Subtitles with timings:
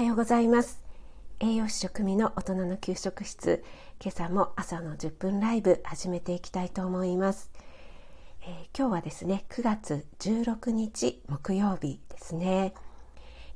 [0.00, 0.82] はようございます。
[1.40, 3.62] 栄養士食味の大人の給食室。
[4.02, 7.50] 今朝も朝の10分ライブ始めていきたいと思います、
[8.40, 12.72] えー、今日はですね9月16日木曜日ですね、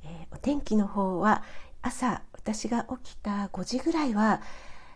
[0.04, 1.42] えー、お天気の方は
[1.80, 4.42] 朝私が起きた5時ぐらいは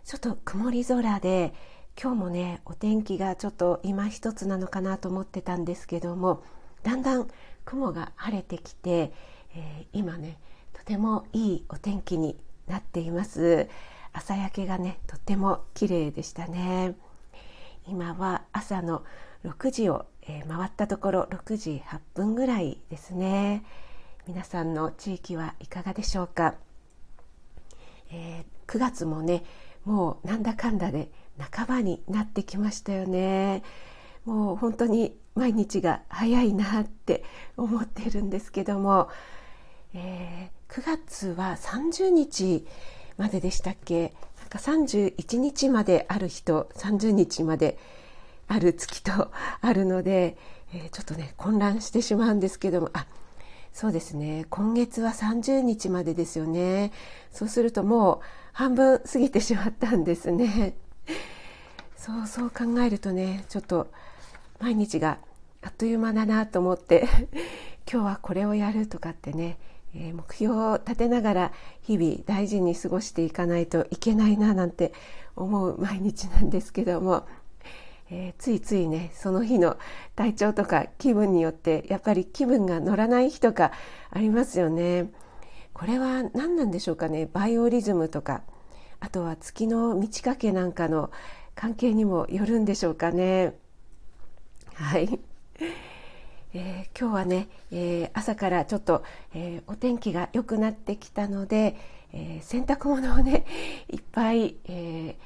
[0.04, 1.54] ちょっと曇り空で
[1.98, 6.42] 今日もねお天気がちょっと今一つなのかなと思ってたんですけども
[6.82, 7.26] だんだん
[7.64, 9.14] 雲が晴れてきて、
[9.54, 10.36] えー、今ね
[10.88, 12.34] てもいいお天気に
[12.66, 13.68] なっています。
[14.14, 16.94] 朝焼けがねとっても綺麗でしたね。
[17.86, 19.04] 今は朝の
[19.44, 23.64] 6時を、えー、回ったところ6時8分ぐらいですね。
[24.26, 26.54] 皆さんの地域はいかがでしょうか、
[28.10, 29.44] えー、9月もね
[29.84, 33.62] もうなんだかんだで半ばになってきましたよね。
[34.24, 37.24] もう本当に毎日が早いなって
[37.58, 39.10] 思ってるんですけども、
[39.92, 42.66] えー、9月は30日
[43.16, 44.12] まででしたっけ？
[44.38, 47.78] なんか31日まである日と30日まで
[48.46, 49.30] ある月と
[49.60, 50.36] あるので、
[50.74, 52.90] えー、ちょっとね混乱してしまうんですけども。
[52.92, 53.06] あ
[53.72, 54.46] そうですね。
[54.50, 56.92] 今月は30日までですよね。
[57.30, 58.20] そうするともう
[58.52, 60.74] 半分過ぎてしまったんですね。
[61.96, 63.88] そうそう考えるとねちょっと
[64.60, 65.18] 毎日が
[65.62, 67.06] あっという間だなと思って
[67.90, 69.58] 今日はこれをやるとかってね、
[69.94, 74.92] 目標を立てながら日々大事に過ごしていかないといけないななんて
[75.34, 77.26] 思う毎日なんですけども、
[78.10, 79.78] えー、ついついねその日の
[80.14, 83.72] 体調とか気分によってやっぱり気分が乗らない日とか
[84.10, 85.10] ありますよね。
[85.72, 87.28] これは何なんでしょうかね？
[87.32, 88.42] バイオリズムとか
[89.00, 91.10] あとは月の満ち欠けなんかの
[91.54, 93.54] 関係にもよるんでしょうかね。
[94.74, 95.20] はい、
[96.60, 101.76] えー、今日はね、えー、朝からちょっと、えー、お天気が良くなってきたので、
[102.12, 103.44] え洗濯物をね
[103.88, 105.16] いっぱい、え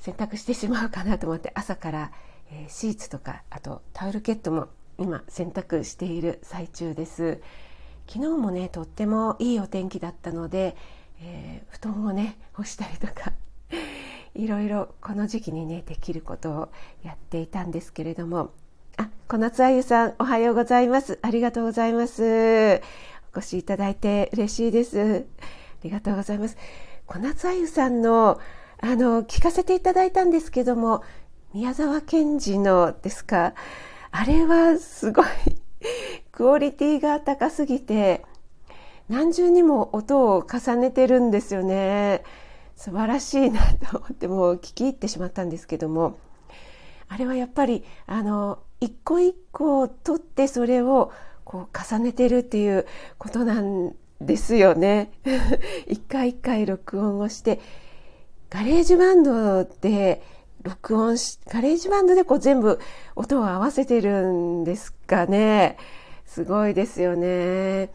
[0.00, 2.12] 洗濯してしまうかなと思って朝から、
[2.50, 4.66] えシーツとかあとタオルケットも
[4.98, 7.40] 今洗濯している最中です。
[8.08, 10.76] 昨日もねとってもいいお天気だったので、
[11.20, 13.32] え布団をね干したりとか
[14.34, 16.68] いろいろこの時期にねできることを
[17.04, 18.50] やっていたんですけれども
[18.98, 21.20] あ、小夏あゆさん、おはようございます。
[21.22, 22.82] ありがとうございます。
[23.32, 25.24] お越しいただいて嬉しいです。
[25.40, 25.44] あ
[25.84, 26.56] りがとうございます。
[27.06, 28.40] 小夏あゆさんの、
[28.80, 31.04] あの、聞かせていただいたんですけども、
[31.54, 33.54] 宮沢賢治のですか、
[34.10, 35.26] あれはすごい
[36.32, 38.24] クオリティが高すぎて、
[39.08, 42.24] 何重にも音を重ねてるんですよね。
[42.74, 43.60] 素晴らしいな
[43.90, 46.18] と思ってもう聞き入ってしまったんですけども、
[47.08, 51.12] あれはやっぱりあの一個一個取ってそれを
[51.44, 52.86] こう重ねてるっていう
[53.18, 55.10] ことなんですよね。
[55.86, 57.60] 一回一回録音をして
[58.50, 60.22] ガレージバンドで
[60.62, 62.78] 録音しガレージバンドでこう全部
[63.16, 65.76] 音を合わせてるんですかね。
[66.26, 67.90] すごいですよね。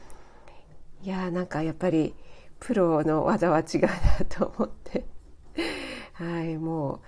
[1.03, 2.15] いやーなんかやっぱり
[2.59, 3.89] プロの技は違うな
[4.29, 5.05] と思って
[6.13, 6.99] はいもう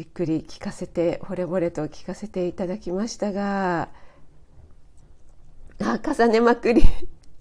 [0.00, 3.90] じっくり聞かせて惚れ惚れと聞かせていただきましたが
[5.78, 6.82] あ重ねまくり。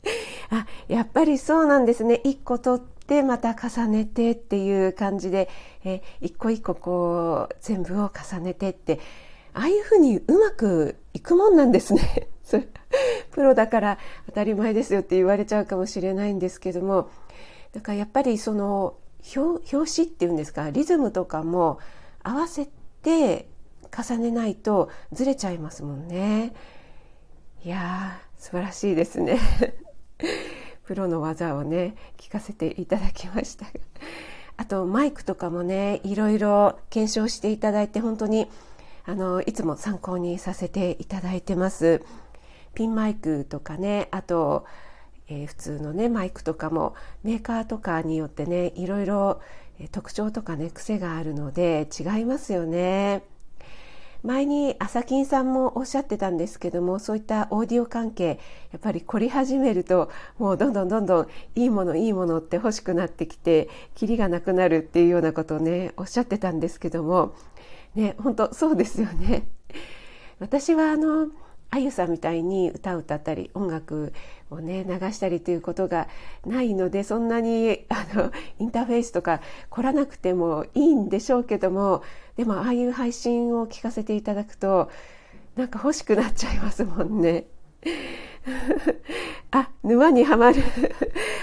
[0.52, 2.20] あやっぱりそうなんですね。
[2.26, 5.48] 一個取ってまた重ねてっていう感じで、
[5.86, 9.00] え一個一個こう全部を重ねてって。
[9.54, 12.28] ああいうふうにうまくいくもんなんですね。
[13.32, 17.10] プロだから当たり前ですよって言われちゃうかもしれないんですけども。
[17.72, 18.98] だからやっぱりその
[19.34, 21.80] 表紙っていうんですかリズムとかも
[22.24, 22.70] 合わせ
[23.02, 23.48] て
[23.96, 26.54] 重ねないとずれちゃいますもんね。
[27.64, 29.40] いやー素晴らしいですね。
[30.86, 33.68] プロの技をね聞かせていただきました
[34.58, 38.48] あとマイクとかもねいろいろ検証していただいて本当に
[39.06, 42.04] あのいつも参考にさせていただいてます。
[42.74, 44.66] ピンマイクとかねあと、
[45.28, 49.42] えー、普通のねマイクとかもメーカーとかによってねいろいろ
[49.88, 53.24] 特徴とかね癖があるので違いますよね。
[54.22, 58.38] 前に朝金さんもおっしゃってたんですけどもそういったオーディオ関係
[58.72, 67.34] やっぱり凝り始めるともうどんどんどんどんいいものいいものって欲しくなってきてキリがなくなるっていうようなことをねおっしゃってたんですけども
[67.96, 69.48] ね本当そうですよね。
[70.40, 71.30] 私はあの
[71.72, 74.14] あゆさんみたいに歌を歌ったり音楽
[74.50, 76.08] をね流したりということが
[76.46, 82.04] ないのでそんなにあのインターフェースとか凝らなくてもいいんでしょうけども
[82.38, 84.90] でもああいう配信を聞かせていただくと
[85.56, 87.46] なんか欲しくなっちゃいますもんね。
[89.52, 90.64] あ、沼にはまる。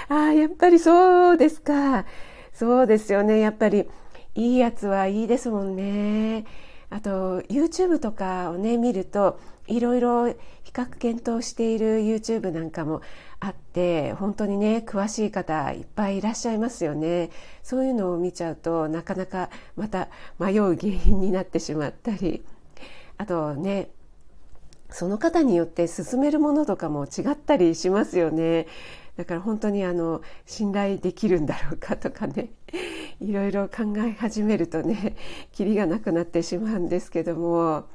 [0.09, 2.05] あやっぱりそうですか。
[2.53, 3.39] そうですよね。
[3.39, 3.87] やっぱり、
[4.35, 6.45] いいやつはいいですもんね。
[6.89, 13.01] あと、YouTube とかをね、見ると、いろいろ比較検討している YouTube なんかも
[13.39, 17.29] あって本当にね詳しい方いっぱいいらっしゃいますよね。
[17.63, 20.07] そういうのを見ちゃうとなかなかまた
[20.39, 22.43] 迷う原因になってしまったり。
[23.17, 23.89] あとね
[24.89, 28.67] その方によって進めるものとかも違ったりしますよね。
[29.17, 32.51] だから本当にあの信頼できるんだろうかとかね
[33.19, 35.15] いろいろ考え始めるとね
[35.51, 37.85] キリがなくなってしまうんですけども。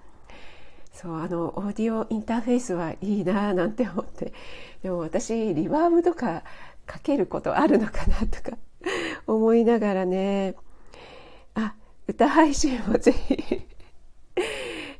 [0.92, 4.34] そうあのオーディオインターフェースはいいななんて思って。
[4.82, 6.42] でも私リバーブとか
[6.84, 8.58] かけることあるのかなとか
[9.26, 10.54] 思いながらね。
[11.54, 11.74] あ
[12.06, 13.66] 歌配信もぜひ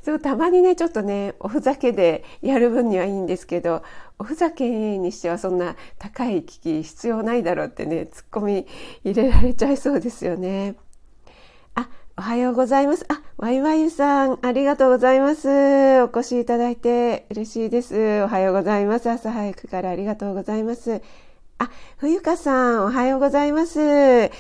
[0.02, 3.82] そうたまにねちょっとねおふざけでやる分にはいいんですけど
[4.19, 8.66] おふざけにしてはそんな高い機器必要ないだろうってねツッコミ
[9.04, 10.75] 入れられちゃいそうですよね。
[11.75, 11.88] あ
[12.19, 13.06] おはようございます。
[13.08, 15.49] あ、ワイワイさん、ありがとうございます。
[16.02, 18.22] お越しいただいて嬉しいです。
[18.22, 19.08] おはようございます。
[19.08, 21.00] 朝早くからありがとうございます。
[21.58, 24.31] あ、冬香さん、おはようございます。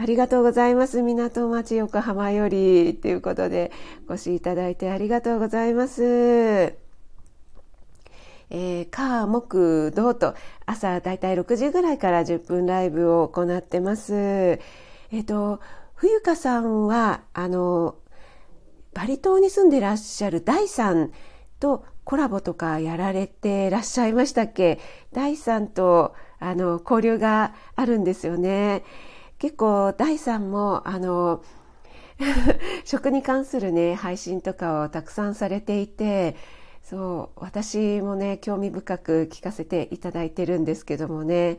[0.00, 1.02] ありがとうございます。
[1.02, 3.72] 港町横浜より、ということで、
[4.08, 6.04] お越しいただいてありがとうございます。
[6.04, 10.34] えー、火、木、土と
[10.66, 14.14] 朝だいたい6時ぐらいから10分ライブを行ってます。
[14.14, 15.60] えっ、ー、と、
[15.96, 17.96] 冬香さんはあの
[18.94, 21.10] バリ島に住んでらっしゃる大さん
[21.58, 24.78] とコラボとかやられてらっしゃいましたっけ？
[25.12, 28.84] 大さんとあの交流があるんですよね。
[29.38, 31.42] 結構大さんもあの
[32.84, 36.36] 食に関するね配信とかをたくさんされていて
[36.82, 41.58] そう私もね興味深く聞かせていただいてるんですけどもね。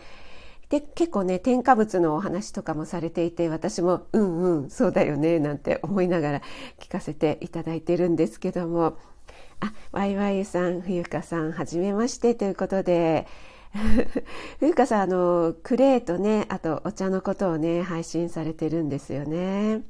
[0.70, 6.42] で結構ね添加物のお話とかもされていて私もうんうんそうだよねなんて思いながら
[6.80, 8.98] 聞かせていただいてるんですけども。
[9.62, 13.28] あワイワイさん冬香さんはじめましてということで。
[14.60, 19.82] 冬香さんあのクレーとねあとお茶のことをね配信されてるんですよね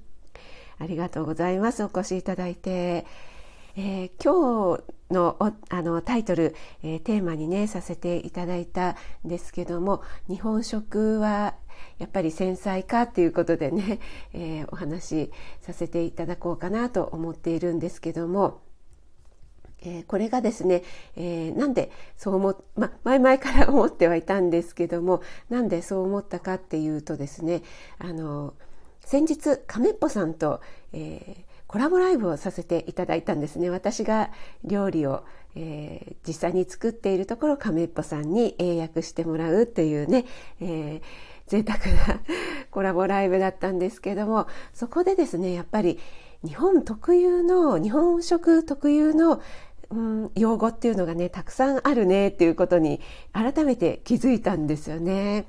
[0.80, 3.06] ありがとうございますお越しいただいて。
[3.82, 4.84] えー、今日
[5.14, 5.38] の
[5.70, 6.54] あのタイトル、
[6.84, 11.56] えー、テーマにねさせていただいたんですけども日本食は
[11.98, 14.00] やっぱり繊細かっていうことでね、
[14.34, 15.32] えー、お話し
[15.62, 18.69] させていただこうかなと思っているんですけども。
[19.82, 20.84] えー、これがですね、
[21.16, 27.64] えー、なんでそう思ま、前々から思ってはいたんですけどもなんでそう思ったかっていうとですね
[27.98, 28.54] あの
[29.00, 30.62] 先日亀っぽさんと、
[30.94, 33.70] えー、コラボライブをさせていただいたんですね。
[33.70, 34.32] 私が
[34.64, 35.24] 料理を、
[35.56, 40.26] えー、実際に作っているところ亀っぽさんに英訳してもらうっていうね、
[40.62, 41.02] えー、
[41.48, 42.22] 贅沢な
[42.70, 46.00] コラボライブだったんですけどもそこでですねやっぱり
[46.46, 49.42] 日本特有の日本食特有の
[49.92, 53.02] うん、用語っていうのがねたくさんあるねっていうことに
[53.34, 55.46] 改めて気づいたんですよね。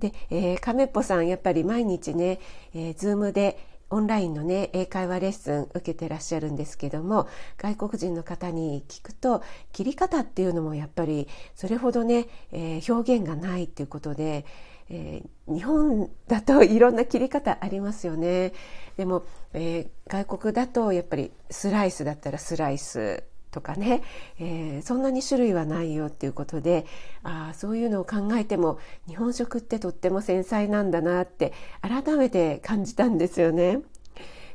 [0.00, 2.40] で、えー、亀っぽさんやっぱり毎日ね、
[2.74, 3.58] えー、ズームで
[3.88, 9.42] オンラインのね英会話レッスン受けてらっしゃるんですけども外国人の方に聞くと
[9.72, 14.44] 切り方っていうのもやっぱりそれほどね、えー、表現がないっていうことで、
[14.88, 18.52] えー、日本だといろんな切り方ありますよね
[18.96, 23.22] でも、えー、外国だとやっぱりスライスだったらスライス
[23.56, 24.02] とかね、
[24.38, 26.84] えー、そんなに種類はないよっていうことで
[27.22, 33.80] あそういうのを考えても日本食ってとっても繊細なんだなって改めて感じたんですよね。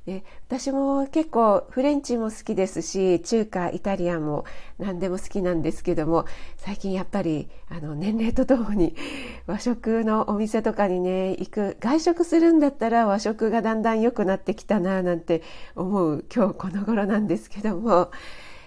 [0.05, 4.45] で私も結構フレンチも好きですし中華イタリアンも
[4.79, 6.25] 何でも好きなんですけども
[6.57, 8.95] 最近やっぱりあの年齢とともに
[9.45, 15.43] 和食のお店とかにね行く外食するんだったら和食がだんだん良くなってきたななんて
[15.75, 18.09] 思う今日この頃なんですけども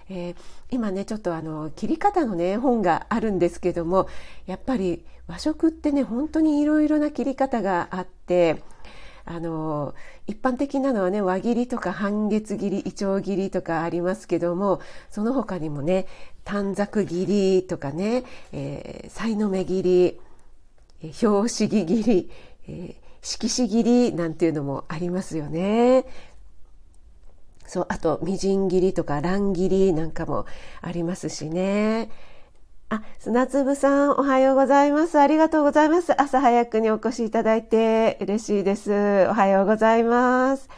[0.09, 0.35] えー、
[0.69, 4.07] 今ねちょっとあの切り方のね本があるんですけども
[4.45, 8.61] やっぱり和食ってね本当にいろいろな切り方があって
[9.25, 9.95] あの
[10.27, 16.05] 一般的なのはね輪切りとか半月切りいちょう切りとかありますけどもその他にもね
[16.43, 18.23] 短冊切りとかね、
[19.07, 20.19] さいの目切り
[21.23, 22.29] 表紙切り、
[22.67, 26.05] えー、色紙切りなんていうのもありますよね。
[27.67, 30.45] そうあとみじん切りとか乱切りなんかも
[30.81, 32.09] ありますしね。
[32.89, 35.19] あ砂粒さんおはようございます。
[35.19, 36.19] ありがとうございます。
[36.21, 38.91] 朝早くにお越しいただいて嬉しいです。
[39.27, 40.69] おはようございます。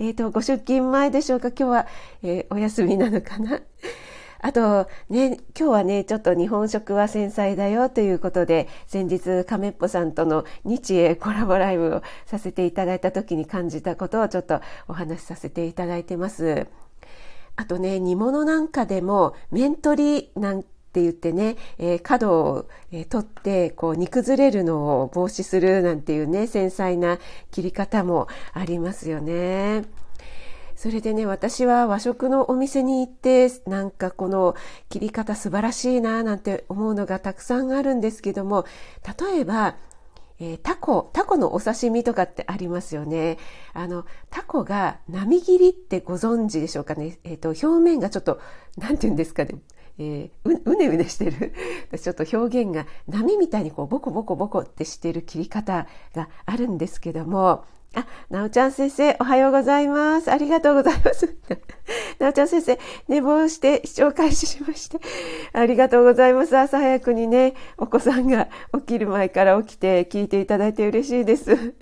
[0.00, 1.48] えっ、ー、とご出勤前でしょうか？
[1.48, 1.86] 今日は、
[2.24, 3.60] えー、お休みなのかな？
[4.44, 16.66] あとね、今日はね、ちょっと日本食は繊細だよということで、先日亀っぽさんとの日英コラボライブをさせていただいた時に感じたことをちょっとお話しさせていただいてます。
[17.56, 27.18] あとね、煮物なんかでも、面取りなんて言ってね、えー、角を、えー、取ってこう煮崩れるのを防止するなんていうね繊細な
[27.50, 30.03] 切り方もありますよね。
[30.84, 34.54] それでね私は和食のお店に行ってなんかこの
[34.90, 38.66] 切り方素晴らしいななんて思うのがたくさんあるんですけども
[39.18, 39.76] 例えば
[40.40, 43.38] えー、タコ、タコのお刺身とかってありますよね。
[43.72, 47.20] あの、タコが波切りってご存知でしょうかね？
[47.22, 48.40] えっ、ー、と、表面がちょっと、
[48.76, 49.54] なんて言うんですかね？
[49.98, 51.52] えー、うねうねしてる
[51.96, 55.86] ちょっと表現が波みたいにこうボコボコボコってしてる切り方
[56.16, 57.64] があるんですけども
[57.94, 60.30] あ、なおちゃん先生、おはようございます。
[60.30, 61.36] ありがとうございます。
[62.18, 64.98] なおちゃん先生、寝坊して視聴開始しまして。
[65.52, 66.56] ありがとうございます。
[66.56, 71.74] 朝早くにね、お子さんが起きる前から起きて聞いていただいて嬉しいです。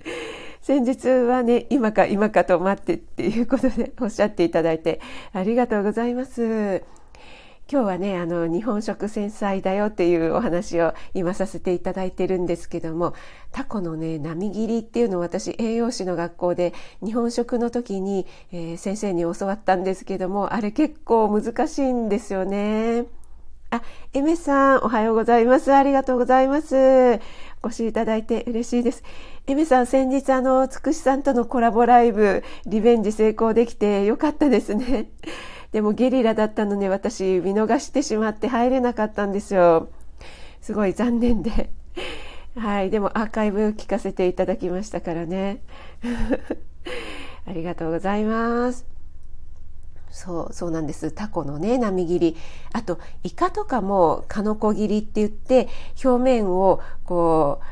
[0.61, 5.01] 先日はね、今か今かと待ってっていうことでおっしゃっていただいて
[5.33, 7.02] ありがとうございます。
[7.71, 13.13] 今日はねあの日本食繊細だよっていうお話を今させていただいてるんですけども
[13.51, 23.05] タコのね波切りっていうのを私栄養士の学校で日本食の時に、えー、先生に教わったんですけどもあれ結構難しいんですよね。
[23.73, 23.81] あ、
[24.13, 25.73] エメさん、おはようございます。
[25.73, 27.15] ありがとうございます。
[27.63, 29.03] お越しいただいて嬉しいです。
[29.47, 35.09] エメさん、先日あの、つくしさんとのコラボライブ、リベンジ成功できてよかったですね。
[35.73, 39.89] でもゲリラだったので私見逃してしまって入れなかったんですよ。
[40.61, 41.71] すごい残念で。
[42.55, 42.91] はい。
[42.91, 45.61] でもアーカイブ聞かせていただきましたからね。
[47.45, 48.85] ありがとうございます。
[50.11, 51.11] そう、そうなんです。
[51.11, 52.37] タコのね、波切り。
[52.71, 55.67] あと、イカとかも、カノコ切りって言って、
[56.03, 57.65] 表面を、こう、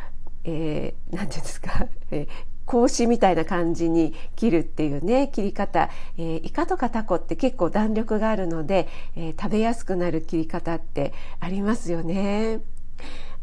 [0.44, 2.28] えー、なんていうんですか、えー、
[2.72, 8.88] 格子みたいな感じに切るっていうね切り方、えー、イカとかタコって結構弾力があるので、
[9.18, 12.62] えー、食べやすくなる切り方ってありますよね。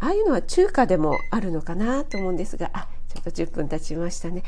[0.01, 4.43] ああいうのは中華でもあるのかなと思うんですがあちょっと10分経ちましたね。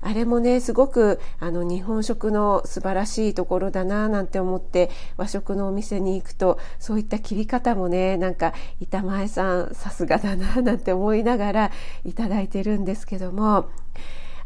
[0.00, 11.70] あれもねすごくあの日本食の素晴らしいところだななんて思って和食のお店に行くとそういった切り方もねなんか板前さんさすがだななんて思いながら
[12.04, 13.66] いただいてるんですけども。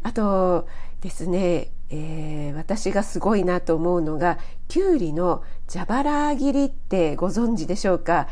[0.05, 0.67] あと
[0.99, 8.27] ですね、えー、私がすごいなと思うのがきゅうりの蛇腹切りってご存知でしょうか？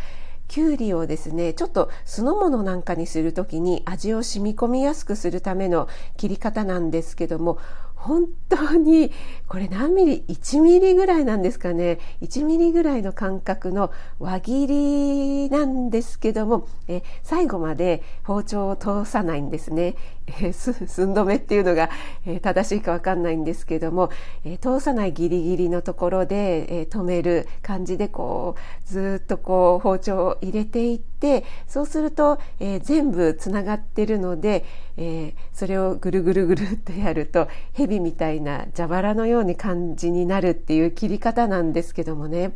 [0.52, 7.58] きゅうりをですねちょっと酢の物なんかにする時に味を染み込みやすくするための切り方なんですけども
[7.96, 9.14] 本当に
[9.48, 12.00] これ何ミリ？1ミリぐらいなんですかね。
[12.22, 19.96] 1ミリぐらいの間隔の輪切りなんですけどもえ最後まで包丁を通さないんですね、
[20.28, 21.90] え 寸止めっていうのが、
[22.26, 24.10] え正しいかわかんないんですけども、
[24.46, 34.64] え通さないギリギリのところで、え止める感じでこうずっとこう包丁を入れていってそうすると、え全部つながってるので、
[34.98, 42.52] えそれをぐるぐるぐるっとやると蛇みたいな蛇腹のように感じになるっていう切り方なんですけどもね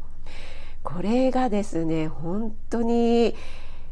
[0.83, 3.35] これがですね本当に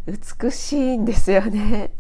[0.06, 1.92] 美しいんですよね。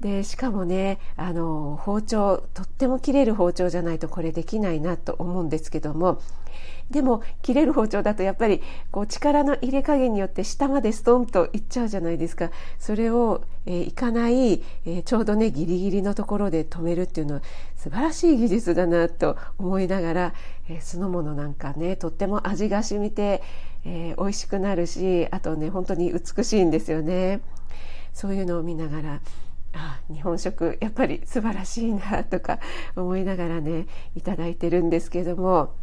[0.00, 6.20] でしかもねあの包丁とっても切れる包丁じゃないとこれできないなと思うんですけども。
[6.90, 12.50] でも切れる包丁だとやっぱりこう力の入れ加減によって下までストンといっちゃうじゃないですか。
[12.78, 17.42] それを、えー、いかない、えー、ちょうどねギリギリのところで止めるっていうのは
[17.76, 20.34] 素晴らしい技術だなと思いながら、
[20.68, 23.42] えー、酢の物なんかねとっても味が染みて、
[23.84, 27.40] えー、美味しくなるしあとね本当に美しいんですよね。
[28.12, 29.20] そういうのを見ながら
[29.74, 32.58] あ日本食やっぱり素晴らしいなとか
[32.96, 35.74] 思いながらねいいてるんですけども。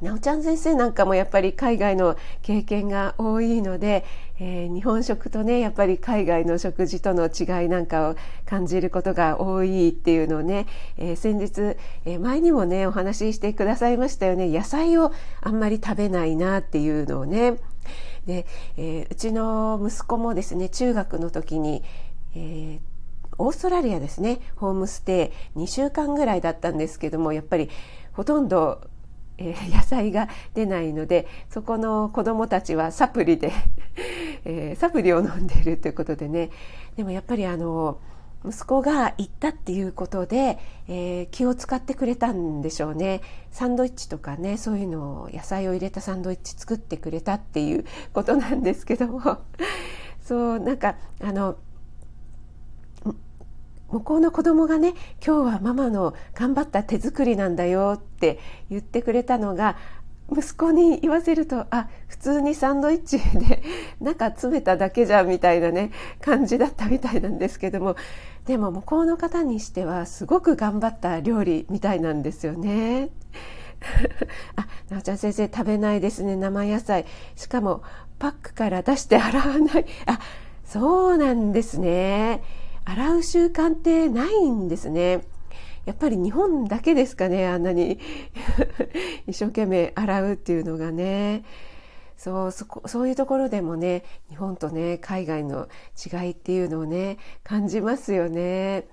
[0.00, 4.04] なおちゃん先生なんかもやっぱり海外の経験が多いので、
[4.38, 14.48] えー、日本食とねやっぱり海外の食事との違いなんかを感じることが多いっていうのをね、えー、先日、えー、前にもねお話ししてくださいましたよね。
[14.48, 15.12] 野菜を
[15.42, 17.58] あんまり食べないなっていうのをね。
[18.26, 18.46] で、
[18.76, 21.82] えうちの息子もですね中学の時に
[22.34, 22.80] えー、
[23.38, 24.40] オーストラリアですね。
[24.56, 25.60] ホームステイ。
[25.60, 27.70] 2週間ぐらいだったんですけどもやっぱり
[28.12, 28.82] ほとんど、
[29.38, 33.52] えー、 野菜が出ないのでそこの子どもたちはサプリで
[34.44, 36.50] えー、サプリを飲んでいるということでね。
[36.96, 37.98] でもやっぱりあの
[38.42, 40.58] 息子が行ったっていうことで、
[40.88, 43.20] えー、気を使ってくれたんでしょうね。
[43.50, 47.84] サンドイッチとかねそういうのを野菜を入れたサンドイッチ作ってくれたっていう
[48.14, 49.38] ことなんですけども。
[50.22, 51.56] そうなんかあの
[53.90, 54.94] 向こうの子供がね
[55.24, 58.38] 今日はママの頑張った手作りなんだよって
[58.70, 59.76] 言ってくれたのが
[60.32, 63.62] 息子に言わせるとあ普通にサンドイッチで
[64.00, 67.96] 中詰めただけじゃんみたいなね感じだったみたいなんですけども
[68.46, 73.10] でも向こうの方にしてはすごく頑張った料理みたいなんですよね。
[74.56, 76.36] あ、なおちゃん先生食べないですね。
[76.36, 77.06] 生野菜。
[77.36, 77.82] しかも
[78.18, 79.86] パックから出して洗わない。
[80.06, 80.18] あ
[80.64, 82.42] そうなんですね。
[82.90, 85.22] 洗う習慣ってないんですね。
[85.84, 88.00] やっぱり日本だけですかねあんなに。
[89.28, 91.44] 一生懸命洗うっていうのがね。
[92.16, 98.88] そうそこそういうところでもね日本とね海外の違いっていうのをね感じますよね。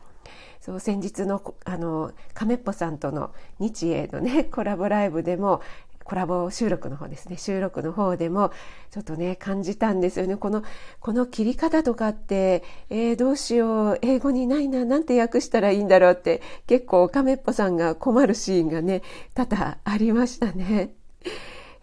[0.62, 5.62] そう先日のあの亀っぽさんとの日英のねコラボライブでも
[6.08, 8.52] コラボ収録の方ですね収録の方でも
[8.92, 10.64] ちょっとね感じたんですよねこの
[11.02, 19.02] この切り方とかって、えー、どうしよう英語にないななんて訳したらいいんだろうって結構亀っぽさんが困るシーンがね
[19.34, 20.94] 多々ありましたね。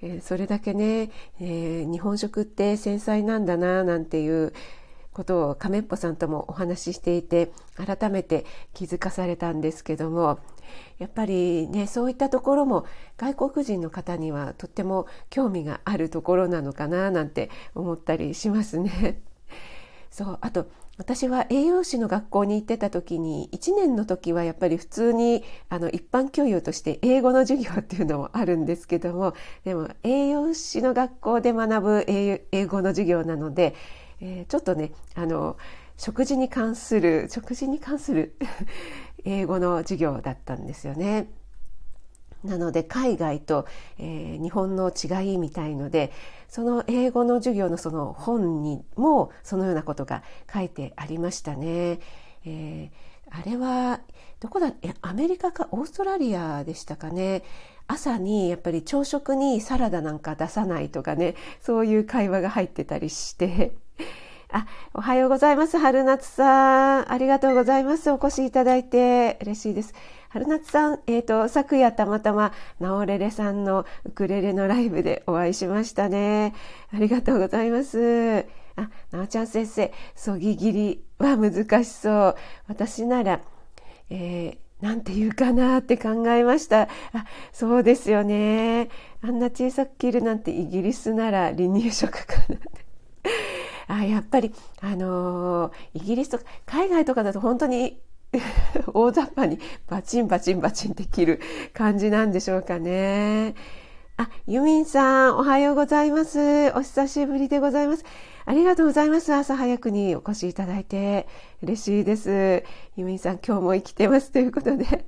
[0.03, 4.53] え、それだけね、えー、日本食って繊細なんだななんていう
[5.15, 8.45] ことを亀っぽさんともお話ししていて改めて
[8.75, 10.41] 気づかされたんですけども
[10.99, 12.85] やっぱりねそういったところも
[13.17, 19.23] 外国人の方にはとっても興味があるところなのかななんて思ったりしますね。
[20.11, 20.67] そうあと
[20.97, 33.75] 私は栄養士の学校に行ってた時に1年の時はやっぱり普通にあの一般教養として英語の授業っていうのもあるんですけどもでも栄養士の学校で学ぶ英語の授業なので
[34.21, 35.57] えー、ちょっとねあの
[35.97, 38.37] 食事に関する食事に関する
[39.25, 41.29] 英語の授業だったんですよね。
[42.43, 43.67] なので海外と、
[43.99, 46.13] えー、日本の違いみたいので
[46.47, 50.23] その英語の授業のその本にもそのようなことが
[50.53, 52.01] 書いてありましたね。
[52.45, 52.91] えー、
[53.31, 54.01] あれは
[54.41, 57.43] どこだアメリカかオーストラリアでしたかね
[57.87, 63.75] 朝にやっぱり朝食にサラダなんか出さないとかねそういう会話が入ってたりして
[64.51, 65.79] あ、おはようございます。
[65.79, 67.13] 春夏さん。
[67.13, 68.11] ありがとうございます。
[68.11, 69.95] お越しいただいて嬉しいです。
[70.29, 76.55] 春夏さん、えっ、ー、と、昨夜たまたま、ナオレレさんのウクレレのライブでお会いしましたね。
[76.93, 78.47] ありがとうございます。
[78.77, 82.37] あ、なおちゃん先生、そぎ切りは難しそう。
[82.69, 83.41] 私なら、
[84.11, 86.83] えー、なんて言うかなって考えました。
[86.83, 86.89] あ、
[87.53, 88.89] そうですよね。
[89.23, 92.85] あんな小さく切るなんてイギリスなら離乳食かなって。
[93.87, 98.01] あやっぱり、あのー、イギリスとか海外とかだと本当に
[98.93, 101.41] 大雑把にバチンバチンバチンって切る
[101.73, 103.55] 感じなんでしょうかね。
[104.17, 106.73] あ、ユミンさん、おはようございます。
[106.77, 108.05] お久しぶりでございます。
[108.45, 109.35] ありがとうございます。
[109.35, 111.27] 朝早くにお越しいただいて
[111.63, 112.63] 嬉しいです。
[112.97, 115.07] ユミンさん、今日も生きてますということで。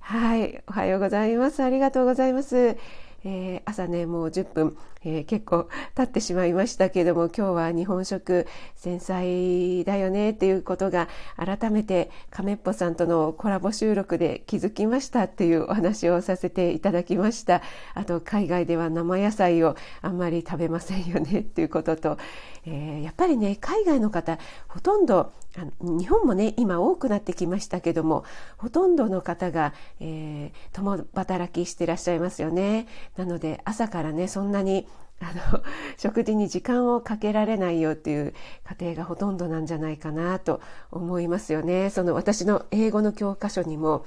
[0.00, 1.62] はい、おはようございます。
[1.62, 2.76] ありがとうございます。
[3.24, 17.62] えー、朝ねもう10分、えー、結構経ってしまいましたけども今日は日本食繊細だよねっていうことが改めて亀っぽさんとのコラボ収録で気づきましたっていうお話をさせていただきました
[17.94, 22.18] あと海外では生野菜をあんまり食べませんよねっていうことと、
[22.66, 25.32] えー、やっぱりね海外の方ほとんど
[25.80, 28.24] 日本もね今多くなってきましたけども
[28.58, 32.86] ほとんどの方が、えー、共働きしてらっしゃいますよね。
[33.16, 34.86] なので朝からねそんなに
[35.20, 35.62] あの
[35.96, 38.34] 食事に時間をかけられないよっていう
[38.78, 41.90] 家庭がほとんどなんじゃないかなと思いますよね。
[41.90, 44.04] その私の英語の教科書にも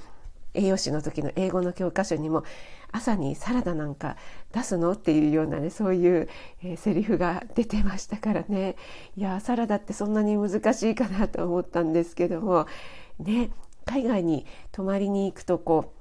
[0.54, 2.44] 栄養士の時の英語の教科書にも
[2.92, 4.16] 朝にサラダなんか
[4.52, 6.28] 出すのっていうようなねそういう、
[6.62, 8.76] えー、セリフが出てましたからね
[9.16, 12.66] いやサラダってそんなに難しいかなと思ったんですけども
[13.20, 13.50] ね
[13.84, 15.99] 海外に泊まりに行くとこう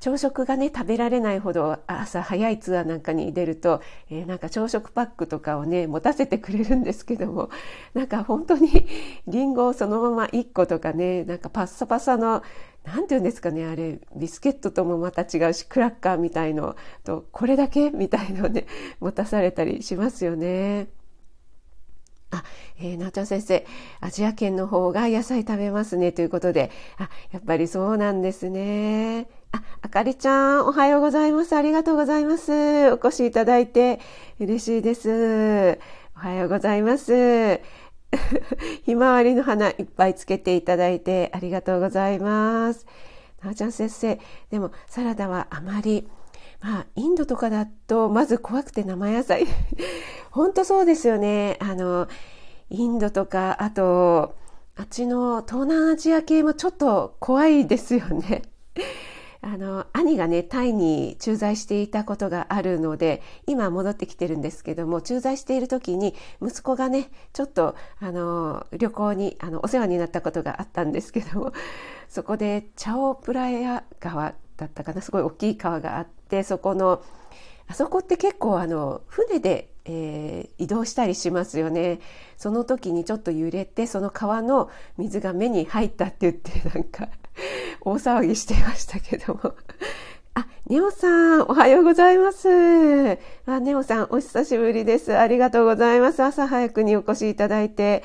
[0.00, 7.50] 朝食がね食べられないほど朝早いツアーなんかに出ると、えー、なんか朝食パックとかをね持たせてくれるんですけども
[7.94, 8.86] なんか本当に
[9.26, 12.42] りんごをそのまま1個とかねなんかパッサパサの
[12.84, 18.66] 何て言うんですかねあれビスケットともまた違うしクラッカーみたいのとこれだけみたいのをね
[19.00, 20.97] 持たされたりしますよね。
[22.30, 22.44] あ、
[22.78, 23.66] えー、なおちゃん先生、
[24.00, 29.28] アジア圏の方が野菜食べますねということで、あ、やっぱりそうなんですね。
[29.52, 31.56] あ、あかりちゃん、おはようございます。
[31.56, 32.90] ありがとうございます。
[32.92, 34.00] お越しいただいて
[34.38, 35.78] 嬉しいです。
[36.16, 37.60] おはようございます。
[38.84, 42.86] ひまわりの花いっぱいつけていただいてありがとうございます。
[43.42, 44.18] なおちゃん先生、
[44.50, 46.08] でもサラダはあまり、
[46.60, 49.46] まあ、インドとかだとまず怖くて生野菜。
[50.30, 51.56] 本当そうですよね。
[51.60, 52.08] あの、
[52.70, 54.34] インドとか、あと、
[54.76, 58.42] あっちの東南アジア系もちょっと怖いですよね。
[59.40, 71.52] あの兄がねタイに駐在していたことがあるので今戻ってきてるんですけども駐在している時に息子がねちょっとあの旅行にあのお世話になったことがあったんですけども
[72.08, 77.02] そこでチャオプラヤ川だったかなすごい大きい川があってそこの
[77.68, 82.00] あそこって結構あの船で、えー、移動したりしますよね
[82.36, 87.08] その時にちょっと揺れてその川の水が目に入ったって言ってなんか
[87.80, 89.54] 大騒ぎしてましたけども。
[90.34, 92.48] あ、ネオさん、おはようございます。
[93.46, 95.16] あ、ネオさん、お久しぶりです。
[95.16, 96.22] ありがとうございます。
[96.22, 98.02] 朝早くにお越しいただいて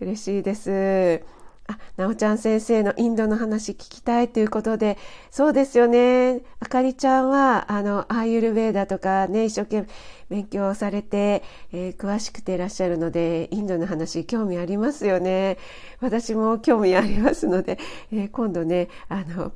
[0.00, 1.33] 嬉しいです。
[1.66, 4.98] あ、なおちゃん先生のインドの話聞きたいということで、
[5.30, 6.42] そうですよね。
[6.60, 9.86] あかりちゃんは、あの、アーユルベーダとかね、一生懸命
[10.28, 15.56] 勉強されて、えー、詳しくていらっしゃるので、インドの話興味ありますよね。
[16.00, 17.78] 私も興味ありますので、
[18.12, 19.52] えー、今度ね、あの、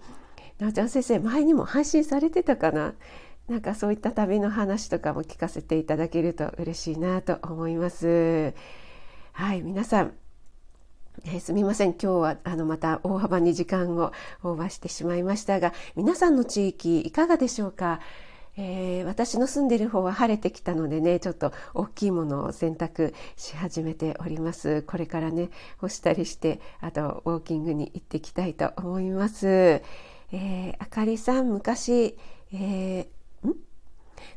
[0.59, 2.94] なおちゃん先生、前にも配信されてたかな
[3.49, 8.55] なんかそういった旅の話とかも聞かせていただけると嬉しいなと思います。
[9.33, 10.12] はい、皆さん、
[11.25, 11.91] えー、すみません。
[11.91, 18.01] 今日はあのまた大幅に時間をオーバーしてしまいましたが皆さんの地域いかがでしょうか、
[18.57, 24.83] えー、私の住んでる方は晴れてきたのでねちょっと大きいものを洗濯し始めております。
[24.83, 32.17] これからね干したりしてあとウォーキングに行ってきたいと思います、えー、あかりさん昔、
[32.53, 33.07] えー、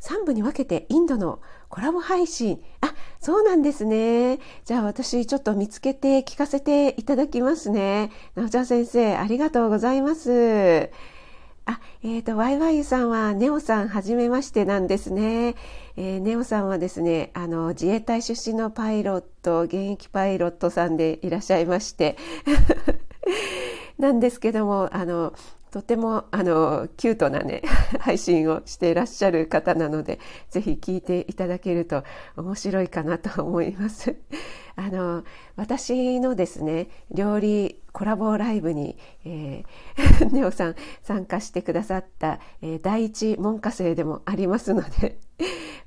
[0.01, 1.39] 3部に分けてインドの
[1.69, 2.61] コラボ配信。
[2.81, 4.39] あ、そうなんですね。
[4.65, 8.11] じゃあ私ちょっと見つけて聞かせていただきますね。
[8.35, 10.89] なおちゃん先生、ありがとうございます。
[11.65, 15.55] あ、えっ、ー、と、ワイワイさんはネオさんはじめましてなんですね。
[15.95, 22.17] えー、ネオさんはですね、あの、自衛隊出身のパイロット、現役パイロットさんでいらっしゃいまして。
[23.99, 25.33] なんですけども、あの、
[25.71, 27.61] とてもあのキュートなね
[27.99, 32.03] 配信をしていらっしゃる方なのでぜひ聞いていただけると
[32.35, 34.17] 面白いかなと思います。
[34.75, 35.23] あの
[35.55, 45.19] 私のですね料理コラボライブに、えー、 ネオさん参加してくださった、えー、第一門下生でもありますので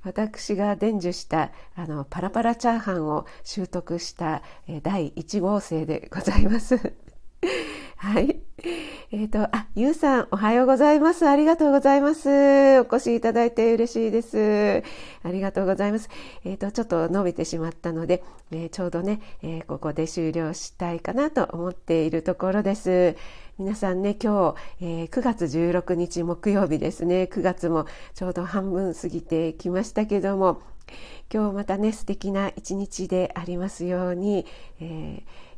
[0.03, 6.93] 私が伝授したあのパラパラチャーハンを習得した、えー、第1号生でございます。
[8.05, 8.39] はい。
[9.13, 11.27] えっ、ー、と、あ、ゆうさん、おはようございます。
[11.27, 12.29] ありがとうございます。
[12.81, 14.83] お越しいただいて嬉しいです。
[15.23, 16.11] ありがとうございます。
[16.45, 23.17] えっ、ー、と、ちょっと伸びてしまったので、えー、ちょうどね、えここで終了したいかなと思っているところです。
[23.59, 27.23] 皆さんね、今日、え9月16日木曜日ですね。
[27.33, 30.61] 9月もちょうど半分過ぎてきましたけども、
[31.33, 34.45] 今日またね、素敵な一日でありますように、
[34.83, 35.54] えー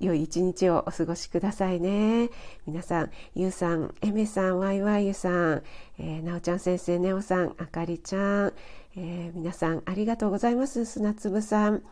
[0.00, 2.30] 良い一日をお過ごしくださいね。
[2.66, 5.62] 皆さん、ゆうさん、えめさん、わいわいゆさん、
[5.98, 8.52] えー、なおちゃん先生、ねおさん、あかりちゃん、
[8.96, 10.86] えー、皆さんありがとうございます。
[10.86, 11.82] 砂粒さん、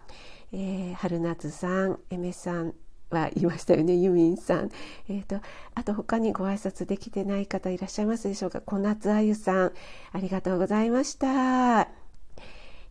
[0.53, 2.75] えー、春夏さん、えめさん、
[3.11, 4.71] は言いましたよね、ユミンさん。
[5.09, 5.41] えっ、ー、と、
[5.75, 8.61] あと他にご挨拶できてない方いらっしゃいますでしょうか？
[8.61, 9.73] 小夏あゆさん、
[10.13, 11.89] ありがとうございました。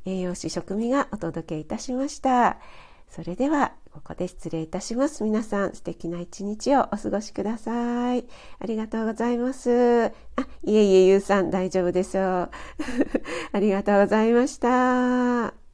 [0.06, 2.58] 栄養士食味がお届けいたしました。
[3.10, 5.24] それではここで失礼いたします。
[5.24, 8.26] 皆さん素敵な一日をお過ごしください。
[8.60, 10.06] ありがとうございます。
[10.06, 10.12] あ、
[10.63, 12.50] いえいえ、ゆうさん大丈夫ですよ。
[13.52, 15.66] ありがとうございました。